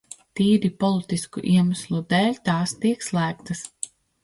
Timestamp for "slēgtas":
3.11-3.65